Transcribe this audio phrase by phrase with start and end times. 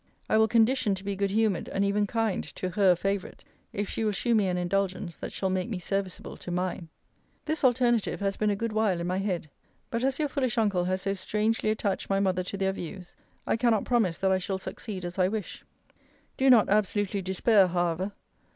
[0.27, 4.03] I will condition to be good humoured, and even kind, to HER favourite, if she
[4.03, 6.89] will shew me an indulgence that shall make me serviceable to MINE.
[7.45, 9.47] This alternative has been a good while in my head.
[9.91, 13.13] But as your foolish uncle has so strangely attached my mother to their views,
[13.45, 15.63] I cannot promise that I shall succeed as I wish.
[16.35, 18.11] Do not absolutely despair, however.